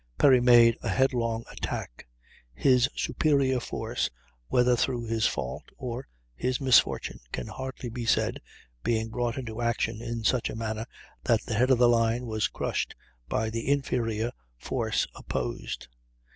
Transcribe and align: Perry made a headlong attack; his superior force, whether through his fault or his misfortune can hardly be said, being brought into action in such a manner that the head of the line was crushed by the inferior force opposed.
Perry 0.17 0.41
made 0.41 0.79
a 0.81 0.89
headlong 0.89 1.43
attack; 1.51 2.07
his 2.55 2.89
superior 2.95 3.59
force, 3.59 4.09
whether 4.47 4.75
through 4.75 5.05
his 5.05 5.27
fault 5.27 5.61
or 5.77 6.07
his 6.33 6.59
misfortune 6.59 7.19
can 7.31 7.45
hardly 7.45 7.87
be 7.87 8.03
said, 8.07 8.41
being 8.83 9.09
brought 9.09 9.37
into 9.37 9.61
action 9.61 10.01
in 10.01 10.23
such 10.23 10.49
a 10.49 10.55
manner 10.55 10.87
that 11.25 11.43
the 11.43 11.53
head 11.53 11.69
of 11.69 11.77
the 11.77 11.87
line 11.87 12.25
was 12.25 12.47
crushed 12.47 12.95
by 13.29 13.51
the 13.51 13.69
inferior 13.71 14.31
force 14.57 15.05
opposed. 15.13 15.87